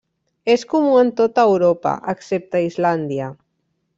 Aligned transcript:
És 0.53 0.63
comú 0.71 0.93
en 1.01 1.11
tota 1.19 1.43
Europa, 1.51 1.93
excepte 2.15 2.65
Islàndia. 2.71 3.31